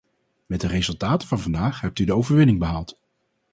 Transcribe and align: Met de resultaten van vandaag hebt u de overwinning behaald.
Met 0.45 0.61
de 0.61 0.67
resultaten 0.67 1.27
van 1.27 1.39
vandaag 1.39 1.81
hebt 1.81 1.99
u 1.99 2.05
de 2.05 2.13
overwinning 2.15 2.59
behaald. 2.59 2.99